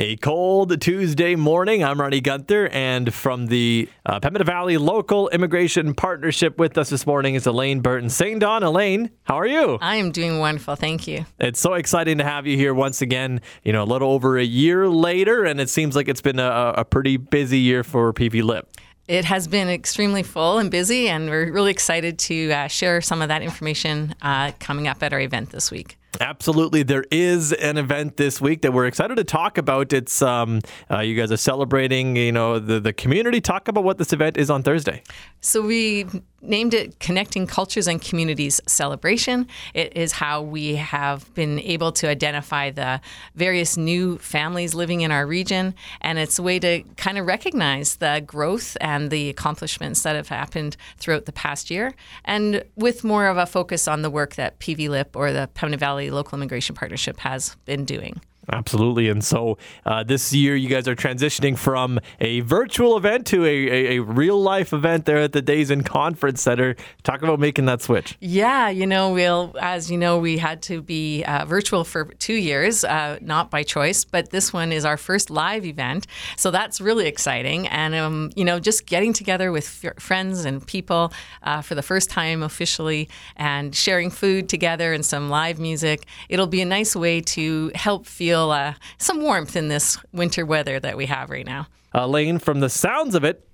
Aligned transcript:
A 0.00 0.16
cold 0.16 0.80
Tuesday 0.80 1.34
morning. 1.34 1.84
I'm 1.84 2.00
Ronny 2.00 2.22
Guenther, 2.22 2.70
and 2.72 3.12
from 3.12 3.48
the 3.48 3.86
uh, 4.06 4.18
Pembina 4.18 4.46
Valley 4.46 4.78
Local 4.78 5.28
Immigration 5.28 5.92
Partnership 5.92 6.58
with 6.58 6.78
us 6.78 6.88
this 6.88 7.06
morning 7.06 7.34
is 7.34 7.46
Elaine 7.46 7.80
Burton-Saindon. 7.80 8.62
Elaine, 8.62 9.10
how 9.24 9.34
are 9.34 9.46
you? 9.46 9.76
I 9.82 9.96
am 9.96 10.10
doing 10.10 10.38
wonderful. 10.38 10.74
Thank 10.74 11.06
you. 11.06 11.26
It's 11.38 11.60
so 11.60 11.74
exciting 11.74 12.16
to 12.16 12.24
have 12.24 12.46
you 12.46 12.56
here 12.56 12.72
once 12.72 13.02
again, 13.02 13.42
you 13.62 13.74
know, 13.74 13.82
a 13.82 13.84
little 13.84 14.10
over 14.10 14.38
a 14.38 14.42
year 14.42 14.88
later, 14.88 15.44
and 15.44 15.60
it 15.60 15.68
seems 15.68 15.94
like 15.94 16.08
it's 16.08 16.22
been 16.22 16.38
a, 16.38 16.72
a 16.78 16.84
pretty 16.86 17.18
busy 17.18 17.58
year 17.58 17.84
for 17.84 18.10
PVLIP. 18.14 18.62
It 19.06 19.26
has 19.26 19.48
been 19.48 19.68
extremely 19.68 20.22
full 20.22 20.56
and 20.56 20.70
busy, 20.70 21.10
and 21.10 21.28
we're 21.28 21.52
really 21.52 21.72
excited 21.72 22.18
to 22.20 22.50
uh, 22.50 22.68
share 22.68 23.02
some 23.02 23.20
of 23.20 23.28
that 23.28 23.42
information 23.42 24.14
uh, 24.22 24.52
coming 24.60 24.88
up 24.88 25.02
at 25.02 25.12
our 25.12 25.20
event 25.20 25.50
this 25.50 25.70
week. 25.70 25.98
Absolutely, 26.18 26.82
there 26.82 27.04
is 27.10 27.52
an 27.52 27.78
event 27.78 28.16
this 28.16 28.40
week 28.40 28.62
that 28.62 28.72
we're 28.72 28.86
excited 28.86 29.16
to 29.16 29.24
talk 29.24 29.58
about. 29.58 29.92
It's 29.92 30.20
um, 30.22 30.60
uh, 30.90 31.00
you 31.00 31.14
guys 31.14 31.30
are 31.30 31.36
celebrating, 31.36 32.16
you 32.16 32.32
know, 32.32 32.58
the 32.58 32.80
the 32.80 32.92
community. 32.92 33.40
Talk 33.40 33.68
about 33.68 33.84
what 33.84 33.98
this 33.98 34.12
event 34.12 34.36
is 34.36 34.50
on 34.50 34.62
Thursday. 34.62 35.02
So 35.40 35.62
we 35.62 36.06
named 36.42 36.74
it 36.74 36.98
Connecting 37.00 37.46
Cultures 37.46 37.86
and 37.86 38.00
Communities 38.00 38.60
Celebration. 38.66 39.46
It 39.74 39.96
is 39.96 40.12
how 40.12 40.42
we 40.42 40.76
have 40.76 41.32
been 41.34 41.60
able 41.60 41.92
to 41.92 42.08
identify 42.08 42.70
the 42.70 43.00
various 43.34 43.76
new 43.76 44.18
families 44.18 44.74
living 44.74 45.02
in 45.02 45.12
our 45.12 45.26
region, 45.26 45.74
and 46.00 46.18
it's 46.18 46.38
a 46.38 46.42
way 46.42 46.58
to 46.58 46.82
kind 46.96 47.18
of 47.18 47.26
recognize 47.26 47.96
the 47.96 48.22
growth 48.26 48.76
and 48.80 49.10
the 49.10 49.28
accomplishments 49.28 50.02
that 50.02 50.16
have 50.16 50.28
happened 50.28 50.76
throughout 50.98 51.26
the 51.26 51.32
past 51.32 51.70
year, 51.70 51.94
and 52.24 52.64
with 52.74 53.04
more 53.04 53.26
of 53.26 53.36
a 53.36 53.46
focus 53.46 53.86
on 53.86 54.02
the 54.02 54.10
work 54.10 54.34
that 54.34 54.58
PVLIP 54.58 55.14
or 55.14 55.32
the 55.32 55.48
Pembina 55.54 55.78
Valley 55.78 55.99
Local 56.08 56.38
Immigration 56.38 56.74
Partnership 56.74 57.18
has 57.18 57.56
been 57.66 57.84
doing. 57.84 58.22
Absolutely. 58.52 59.08
And 59.08 59.22
so 59.22 59.58
uh, 59.86 60.02
this 60.02 60.32
year, 60.32 60.56
you 60.56 60.68
guys 60.68 60.88
are 60.88 60.96
transitioning 60.96 61.56
from 61.56 62.00
a 62.20 62.40
virtual 62.40 62.96
event 62.96 63.26
to 63.28 63.44
a, 63.44 63.48
a, 63.48 63.96
a, 63.96 64.02
real 64.02 64.40
life 64.40 64.72
event 64.72 65.04
there 65.04 65.18
at 65.18 65.32
the 65.32 65.42
Days 65.42 65.70
Inn 65.70 65.82
Conference 65.82 66.42
Center. 66.42 66.74
Talk 67.04 67.22
about 67.22 67.38
making 67.38 67.66
that 67.66 67.80
switch. 67.80 68.16
Yeah, 68.20 68.68
you 68.68 68.86
know, 68.86 69.12
we'll, 69.12 69.54
as 69.60 69.90
you 69.90 69.96
know, 69.96 70.18
we 70.18 70.38
had 70.38 70.62
to 70.62 70.82
be 70.82 71.22
uh, 71.24 71.44
virtual 71.44 71.84
for 71.84 72.06
two 72.18 72.34
years, 72.34 72.82
uh, 72.84 73.18
not 73.20 73.50
by 73.50 73.62
choice, 73.62 74.04
but 74.04 74.30
this 74.30 74.52
one 74.52 74.72
is 74.72 74.84
our 74.84 74.96
first 74.96 75.30
live 75.30 75.64
event. 75.64 76.06
So 76.36 76.50
that's 76.50 76.80
really 76.80 77.06
exciting. 77.06 77.68
And, 77.68 77.94
um, 77.94 78.30
you 78.34 78.44
know, 78.44 78.58
just 78.58 78.86
getting 78.86 79.12
together 79.12 79.52
with 79.52 79.84
f- 79.84 80.02
friends 80.02 80.44
and 80.44 80.66
people 80.66 81.12
uh, 81.44 81.62
for 81.62 81.74
the 81.74 81.82
first 81.82 82.10
time 82.10 82.42
officially 82.42 83.08
and 83.36 83.74
sharing 83.74 84.10
food 84.10 84.48
together 84.48 84.92
and 84.92 85.06
some 85.06 85.30
live 85.30 85.60
music, 85.60 86.06
it'll 86.28 86.46
be 86.46 86.60
a 86.60 86.66
nice 86.66 86.96
way 86.96 87.20
to 87.20 87.70
help 87.74 88.06
feel 88.06 88.39
feel 88.40 88.50
uh, 88.50 88.74
some 88.98 89.20
warmth 89.22 89.56
in 89.56 89.68
this 89.68 89.98
winter 90.12 90.46
weather 90.46 90.80
that 90.80 90.96
we 90.96 91.06
have 91.06 91.30
right 91.30 91.46
now. 91.46 91.66
Lane, 91.94 92.38
from 92.38 92.60
the 92.60 92.70
sounds 92.70 93.14
of 93.14 93.24
it, 93.24 93.46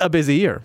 a 0.00 0.10
busy 0.10 0.36
year. 0.36 0.62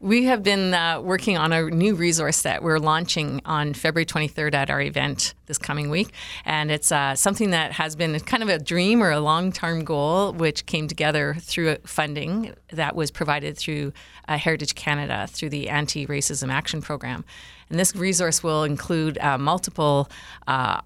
We 0.00 0.24
have 0.26 0.44
been 0.44 0.74
uh, 0.74 1.00
working 1.00 1.36
on 1.36 1.52
a 1.52 1.68
new 1.70 1.96
resource 1.96 2.42
that 2.42 2.62
we're 2.62 2.78
launching 2.78 3.40
on 3.44 3.74
February 3.74 4.06
23rd 4.06 4.54
at 4.54 4.70
our 4.70 4.80
event 4.80 5.34
this 5.46 5.58
coming 5.58 5.90
week. 5.90 6.12
And 6.44 6.70
it's 6.70 6.92
uh, 6.92 7.16
something 7.16 7.50
that 7.50 7.72
has 7.72 7.96
been 7.96 8.18
kind 8.20 8.44
of 8.44 8.48
a 8.48 8.60
dream 8.60 9.02
or 9.02 9.10
a 9.10 9.18
long 9.18 9.50
term 9.50 9.84
goal, 9.84 10.32
which 10.32 10.66
came 10.66 10.86
together 10.86 11.36
through 11.40 11.76
funding 11.84 12.54
that 12.72 12.94
was 12.94 13.10
provided 13.10 13.58
through 13.58 13.92
uh, 14.28 14.38
Heritage 14.38 14.76
Canada 14.76 15.26
through 15.28 15.50
the 15.50 15.68
Anti 15.68 16.06
Racism 16.06 16.52
Action 16.52 16.80
Program. 16.80 17.24
And 17.68 17.78
this 17.78 17.94
resource 17.96 18.42
will 18.42 18.62
include 18.62 19.18
uh, 19.18 19.36
multiple 19.36 20.08
uh, 20.46 20.80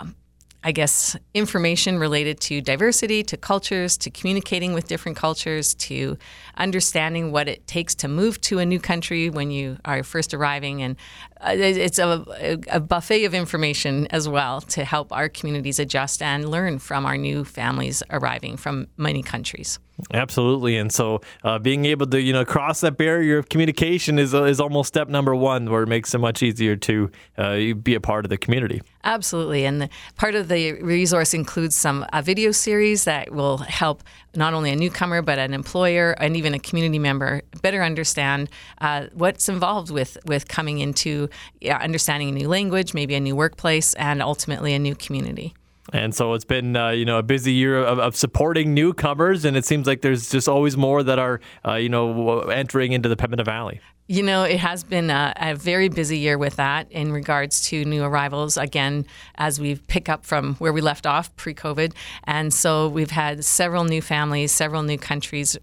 I 0.65 0.71
guess, 0.73 1.17
information 1.35 1.99
related 1.99 2.39
to 2.43 2.61
diversity, 2.61 3.25
to 3.25 3.37
cultures, 3.37 3.97
to 3.99 4.11
communicating 4.11 4.75
with 4.75 4.87
different 4.87 5.19
cultures, 5.19 5.75
to 5.75 6.17
understanding 6.57 7.33
what 7.33 7.49
it 7.49 7.67
takes 7.67 7.95
to 7.97 8.09
move 8.09 8.41
to 8.43 8.61
a 8.61 8.67
new 8.67 8.79
country 8.79 9.29
when 9.29 9.51
you 9.51 9.79
are 9.85 10.05
first 10.05 10.33
arriving. 10.33 10.83
And 10.83 10.97
uh, 11.41 11.55
it's 11.57 11.99
a, 11.99 12.59
a 12.71 12.79
buffet 12.79 13.25
of 13.25 13.35
information 13.35 14.07
as 14.11 14.29
well 14.29 14.61
to 14.61 14.85
help 14.85 15.13
our 15.13 15.29
communities 15.29 15.81
adjust 15.81 16.23
and 16.23 16.49
learn 16.49 16.79
from 16.79 17.07
our 17.07 17.17
new 17.17 17.45
families 17.45 18.03
arriving 18.11 18.57
from 18.57 18.87
many 18.97 19.23
countries. 19.23 19.81
Absolutely, 20.13 20.77
and 20.77 20.93
so 20.93 21.21
uh, 21.45 21.59
being 21.59 21.85
able 21.85 22.07
to 22.07 22.21
you 22.21 22.33
know 22.33 22.45
cross 22.45 22.81
that 22.81 22.97
barrier 22.97 23.39
of 23.39 23.49
communication 23.49 24.19
is 24.19 24.35
uh, 24.35 24.45
is 24.45 24.61
almost 24.61 24.89
step 24.89 25.09
number 25.09 25.35
one, 25.35 25.71
where 25.71 25.85
it 25.85 25.89
makes 25.89 26.13
it 26.13 26.19
much 26.19 26.43
easier 26.43 26.77
to 26.77 27.11
uh, 27.39 27.57
be 27.83 27.95
a 27.95 28.01
part 28.01 28.25
of 28.25 28.29
the 28.29 28.37
community. 28.37 28.83
Absolutely, 29.05 29.65
and 29.65 29.89
part 30.17 30.35
of 30.35 30.49
the 30.49 30.73
resource 30.83 31.35
includes 31.35 31.77
some 31.77 32.05
a 32.13 32.21
video 32.21 32.51
series 32.51 33.05
that 33.05 33.33
will 33.33 33.59
help 33.59 34.03
not 34.35 34.55
only 34.55 34.71
a 34.71 34.77
newcomer 34.77 35.23
but 35.23 35.39
an 35.39 35.55
employer 35.55 36.13
and 36.13 36.37
even 36.37 36.53
a 36.53 36.59
community 36.59 36.99
member 36.99 37.43
better 37.61 37.83
understand 37.83 38.51
uh, 38.81 39.07
what's 39.15 39.49
involved 39.49 39.91
with 39.91 40.19
with 40.27 40.49
coming 40.49 40.79
into 40.79 41.29
understanding 41.71 42.29
a 42.29 42.33
new 42.33 42.49
language, 42.49 42.93
maybe 42.93 43.15
a 43.15 43.21
new 43.21 43.37
workplace, 43.37 43.95
and 43.95 44.21
ultimately 44.21 44.75
a 44.75 44.79
new 44.79 44.95
community. 44.95 45.55
And 45.93 46.15
so 46.15 46.33
it's 46.33 46.45
been, 46.45 46.75
uh, 46.75 46.91
you 46.91 47.05
know, 47.05 47.19
a 47.19 47.23
busy 47.23 47.53
year 47.53 47.79
of, 47.79 47.99
of, 47.99 48.17
supporting 48.17 48.73
newcomers, 48.73 49.45
and 49.45 49.57
it 49.57 49.65
seems 49.65 49.87
like 49.87 50.01
there's 50.01 50.31
just 50.31 50.49
always 50.49 50.77
more 50.77 51.03
that 51.03 51.19
are, 51.19 51.41
uh, 51.67 51.75
you 51.75 51.91
know, 51.91 52.41
entering 52.41 52.93
into 52.93 53.09
the 53.09 53.17
Pembina 53.17 53.45
Valley. 53.45 53.81
You 54.13 54.23
know, 54.23 54.43
it 54.43 54.59
has 54.59 54.85
been 54.85 55.09
a, 55.09 55.33
a, 55.37 55.55
very 55.55 55.89
busy 55.89 56.19
year 56.19 56.37
with 56.37 56.57
that 56.57 56.87
in 56.93 57.13
regards 57.13 57.63
to 57.69 57.83
new 57.83 58.05
arrivals. 58.05 58.59
Again, 58.59 59.07
as 59.37 59.59
we 59.59 59.77
pick 59.77 60.11
up 60.11 60.27
from 60.27 60.55
where 60.57 60.71
we 60.71 60.83
left 60.83 61.07
off 61.07 61.35
pre-COVID, 61.37 61.95
and 62.25 62.53
so 62.53 62.89
we've 62.89 63.13
had 63.13 63.43
several 63.43 63.85
new 63.85 64.03
families, 64.03 64.53
several 64.53 64.83
new 64.83 64.99
countries 64.99 65.57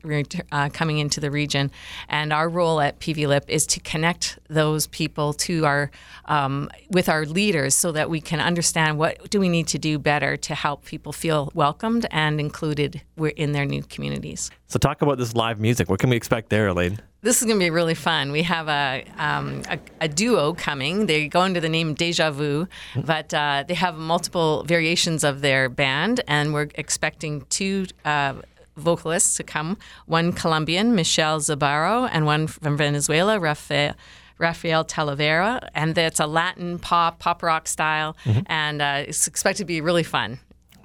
uh, 0.51 0.69
coming 0.69 0.97
into 0.97 1.19
the 1.19 1.29
region, 1.29 1.69
and 2.07 2.33
our 2.33 2.49
role 2.49 2.81
at 2.81 2.99
PVLIP 2.99 3.43
is 3.47 3.67
to 3.67 3.79
connect 3.81 4.39
those 4.47 4.87
people 4.87 5.33
to 5.33 5.67
our 5.67 5.91
um, 6.25 6.71
with 6.89 7.07
our 7.07 7.27
leaders 7.27 7.75
so 7.75 7.91
that 7.91 8.09
we 8.09 8.19
can 8.19 8.39
understand 8.39 8.97
what 8.97 9.29
do 9.29 9.39
we 9.39 9.47
need 9.47 9.67
to 9.67 9.77
do 9.77 9.99
better 9.99 10.35
to 10.37 10.55
help 10.55 10.85
people 10.85 11.13
feel 11.13 11.51
welcomed 11.53 12.07
and 12.09 12.39
included 12.39 13.03
in 13.35 13.51
their 13.51 13.65
new 13.65 13.83
communities. 13.83 14.49
So, 14.65 14.79
talk 14.79 15.03
about 15.03 15.19
this 15.19 15.35
live 15.35 15.59
music. 15.59 15.87
What 15.87 15.99
can 15.99 16.09
we 16.09 16.15
expect 16.15 16.49
there, 16.49 16.67
Elaine? 16.69 16.99
This 17.21 17.41
is 17.41 17.45
going 17.45 17.57
to 17.57 17.63
be 17.63 17.69
really 17.69 17.95
fun. 17.95 18.31
We 18.31 18.43
have 18.43 18.69
a, 18.69 19.03
um, 19.17 19.63
a, 19.69 19.77
a, 20.01 20.07
duo 20.07 20.53
coming. 20.53 21.05
They 21.05 21.27
go 21.27 21.41
under 21.41 21.59
the 21.59 21.67
name 21.67 21.93
Deja 21.93 22.31
Vu, 22.31 22.65
but 22.95 23.33
uh, 23.33 23.65
they 23.67 23.73
have 23.73 23.95
multiple 23.95 24.63
variations 24.63 25.25
of 25.25 25.41
their 25.41 25.67
band, 25.67 26.21
and 26.27 26.53
we're 26.53 26.69
expecting 26.75 27.45
two. 27.49 27.87
Uh, 28.05 28.35
vocalists 28.79 29.35
to 29.35 29.43
come 29.43 29.77
one 30.05 30.31
Colombian, 30.31 30.95
Michelle 30.95 31.39
Zabaro, 31.39 32.09
and 32.11 32.25
one 32.25 32.47
from 32.47 32.77
Venezuela, 32.77 33.37
Rafael, 33.37 33.93
Rafael 34.37 34.85
Talavera. 34.85 35.67
And 35.75 35.97
it's 35.97 36.19
a 36.19 36.25
Latin 36.27 36.79
pop, 36.79 37.19
pop 37.19 37.43
rock 37.43 37.67
style, 37.67 38.15
mm-hmm. 38.23 38.41
and 38.47 38.81
uh, 38.81 39.03
it's 39.07 39.27
expected 39.27 39.63
to 39.63 39.65
be 39.65 39.81
really 39.81 40.03
fun. 40.03 40.39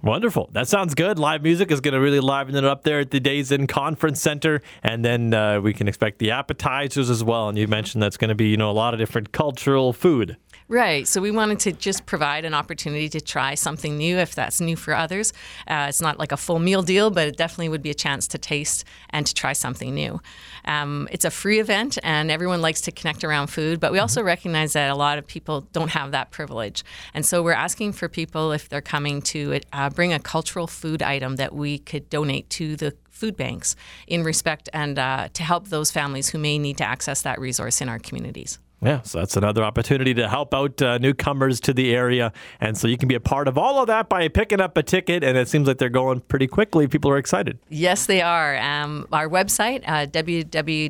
Wonderful. 0.05 0.51
That 0.53 0.69
sounds 0.69 0.95
good. 0.95 1.19
Live 1.19 1.43
music 1.43 1.71
is 1.71 1.81
going 1.81 1.95
to 1.95 2.01
really 2.01 2.21
liven 2.21 2.55
it 2.57 2.65
up 2.65 2.83
there 2.83 3.01
at 3.01 3.11
the 3.11 3.21
Days 3.21 3.51
Inn 3.51 3.67
Conference 3.67 4.21
Center, 4.21 4.61
and 4.83 5.03
then 5.03 5.33
uh, 5.33 5.63
we 5.63 5.73
can 5.73 5.89
expect 5.89 6.19
the 6.19 6.31
appetizers 6.31 7.09
as 7.09 7.25
well. 7.25 7.49
And 7.49 7.57
you 7.57 7.67
mentioned 7.67 8.03
that's 8.03 8.19
going 8.19 8.29
to 8.29 8.35
be 8.35 8.49
you 8.49 8.59
know 8.59 8.71
a 8.71 8.73
lot 8.73 8.93
of 8.93 9.01
different 9.01 9.33
cultural 9.33 9.95
food. 9.95 10.37
Right. 10.67 11.07
So 11.07 11.21
we 11.21 11.31
wanted 11.31 11.59
to 11.61 11.73
just 11.73 12.07
provide 12.07 12.47
an 12.47 12.55
opportunity 12.55 13.11
to 13.11 13.21
try 13.21 13.55
something 13.55 13.99
new 13.99 14.17
if 14.17 14.35
that's 14.35 14.63
new 14.63 14.77
for 14.77 14.95
others. 14.95 15.35
Uh, 15.69 15.87
it's 15.91 16.01
not 16.01 16.19
like 16.19 16.33
a 16.33 16.39
full 16.39 16.59
meal 16.59 16.83
deal, 16.83 17.11
but 17.11 17.29
it 17.29 17.37
definitely 17.37 17.69
would 17.69 17.83
be 17.83 17.91
a 17.91 17.95
chance 17.95 18.27
to 18.29 18.39
taste 18.39 18.85
and 19.11 19.27
to 19.27 19.35
try 19.35 19.53
something 19.53 19.95
new. 19.95 20.23
Um, 20.65 21.07
it's 21.13 21.27
a 21.27 21.31
free 21.31 21.61
event, 21.61 21.99
and 22.03 22.31
everyone 22.31 22.63
likes 22.63 22.81
to 22.83 22.93
connect 22.93 23.25
around 23.25 23.49
food, 23.49 23.79
but 23.79 23.93
we 23.93 23.99
also 23.99 24.21
mm-hmm. 24.21 24.29
recognize 24.29 24.73
that 24.73 24.91
a 24.91 24.95
lot 24.95 25.19
of 25.19 25.27
people 25.27 25.63
don't 25.73 25.91
have 25.91 26.13
that 26.13 26.31
privilege. 26.31 26.83
And 27.13 27.27
so 27.27 27.43
we're 27.43 27.53
asking 27.53 27.93
for 27.93 28.09
people, 28.09 28.53
if 28.53 28.71
they're 28.71 28.81
coming, 28.81 29.21
to 29.23 29.61
uh, 29.75 29.91
bring 29.95 30.13
a 30.13 30.19
cultural 30.19 30.67
food 30.67 31.03
item 31.03 31.37
that 31.37 31.55
we 31.55 31.79
could 31.79 32.09
donate 32.11 32.51
to 32.51 32.77
the 32.77 32.95
food 33.11 33.37
banks 33.37 33.77
in 34.07 34.25
respect 34.25 34.69
and 34.73 34.99
uh, 34.99 35.29
to 35.33 35.43
help 35.43 35.69
those 35.69 35.91
families 35.91 36.31
who 36.31 36.39
may 36.39 36.59
need 36.59 36.77
to 36.79 36.85
access 36.85 37.23
that 37.23 37.39
resource 37.39 37.81
in 37.81 37.89
our 37.89 37.99
communities. 37.99 38.59
Yeah, 38.85 39.01
so 39.03 39.19
that's 39.19 39.37
another 39.37 39.65
opportunity 39.65 40.13
to 40.15 40.29
help 40.29 40.53
out 40.53 40.83
uh, 40.83 40.99
newcomers 40.99 41.59
to 41.61 41.73
the 41.73 41.95
area. 41.95 42.35
And 42.61 42.77
so 42.77 42.87
you 42.87 42.99
can 42.99 43.09
be 43.09 43.15
a 43.15 43.21
part 43.21 43.49
of 43.49 43.57
all 43.57 43.81
of 43.81 43.87
that 43.87 44.11
by 44.11 44.29
picking 44.29 44.61
up 44.61 44.77
a 44.77 44.83
ticket. 44.83 45.25
And 45.25 45.39
it 45.39 45.49
seems 45.49 45.67
like 45.67 45.79
they're 45.79 45.89
going 45.89 46.21
pretty 46.21 46.47
quickly. 46.47 46.87
People 46.87 47.11
are 47.11 47.17
excited. 47.17 47.59
Yes, 47.71 48.05
they 48.05 48.21
are. 48.21 48.59
Um, 48.59 49.09
our 49.11 49.27
website, 49.29 49.83
uh, 49.87 50.05
www.pvlip.ca, 50.07 50.89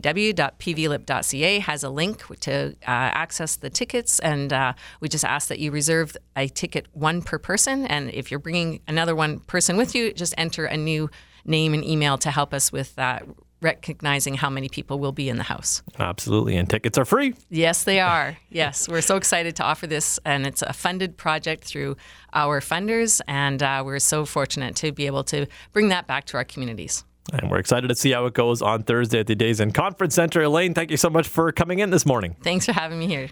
has 1.60 1.84
a 1.84 1.90
link 1.90 2.40
to 2.40 2.70
uh, 2.70 2.74
access 2.82 3.54
the 3.56 3.70
tickets. 3.70 4.18
And 4.18 4.52
uh, 4.52 4.72
we 5.00 5.08
just 5.08 5.24
ask 5.24 5.46
that 5.48 5.60
you 5.60 5.70
reserve 5.70 6.16
a 6.34 6.48
ticket 6.48 6.88
one 6.94 7.22
per 7.22 7.38
person. 7.38 7.86
And 7.86 8.10
if 8.10 8.32
you're 8.32 8.40
bringing 8.40 8.80
another 8.88 9.14
one 9.14 9.38
person 9.38 9.76
with 9.76 9.94
you, 9.94 10.12
just 10.12 10.34
enter 10.36 10.64
a 10.66 10.76
new 10.76 11.10
name 11.44 11.74
and 11.74 11.84
email 11.84 12.18
to 12.18 12.30
help 12.30 12.52
us 12.54 12.72
with 12.72 12.94
that 12.96 13.24
recognizing 13.64 14.34
how 14.34 14.50
many 14.50 14.68
people 14.68 15.00
will 15.00 15.10
be 15.10 15.28
in 15.28 15.38
the 15.38 15.42
house. 15.42 15.82
Absolutely. 15.98 16.56
And 16.56 16.68
tickets 16.68 16.98
are 16.98 17.04
free. 17.04 17.34
Yes, 17.50 17.82
they 17.82 17.98
are. 17.98 18.36
yes, 18.50 18.88
we're 18.88 19.00
so 19.00 19.16
excited 19.16 19.56
to 19.56 19.64
offer 19.64 19.86
this, 19.86 20.20
and 20.24 20.46
it's 20.46 20.62
a 20.62 20.72
funded 20.72 21.16
project 21.16 21.64
through 21.64 21.96
our 22.32 22.60
funders, 22.60 23.20
and 23.26 23.62
uh, 23.62 23.82
we're 23.84 23.98
so 23.98 24.24
fortunate 24.24 24.76
to 24.76 24.92
be 24.92 25.06
able 25.06 25.24
to 25.24 25.46
bring 25.72 25.88
that 25.88 26.06
back 26.06 26.26
to 26.26 26.36
our 26.36 26.44
communities. 26.44 27.04
And 27.32 27.50
we're 27.50 27.58
excited 27.58 27.88
to 27.88 27.94
see 27.94 28.12
how 28.12 28.26
it 28.26 28.34
goes 28.34 28.60
on 28.60 28.82
Thursday 28.82 29.20
at 29.20 29.26
the 29.26 29.34
Days 29.34 29.58
Inn 29.58 29.72
Conference 29.72 30.14
Center. 30.14 30.42
Elaine, 30.42 30.74
thank 30.74 30.90
you 30.90 30.98
so 30.98 31.08
much 31.08 31.26
for 31.26 31.50
coming 31.52 31.78
in 31.78 31.88
this 31.88 32.04
morning. 32.04 32.36
Thanks 32.42 32.66
for 32.66 32.72
having 32.72 32.98
me 32.98 33.06
here. 33.06 33.30